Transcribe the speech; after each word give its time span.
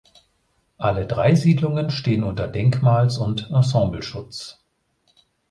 Alle 0.79 1.05
drei 1.05 1.35
Siedlungen 1.35 1.91
stehen 1.91 2.23
unter 2.23 2.47
Denkmals- 2.47 3.19
und 3.19 3.51
Ensembleschutz. 3.51 4.59